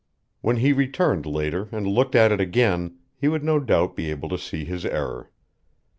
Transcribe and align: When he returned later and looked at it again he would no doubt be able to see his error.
When 0.41 0.55
he 0.55 0.73
returned 0.73 1.27
later 1.27 1.69
and 1.71 1.85
looked 1.85 2.15
at 2.15 2.31
it 2.31 2.41
again 2.41 2.97
he 3.15 3.27
would 3.27 3.43
no 3.43 3.59
doubt 3.59 3.95
be 3.95 4.09
able 4.09 4.29
to 4.29 4.37
see 4.39 4.65
his 4.65 4.83
error. 4.83 5.29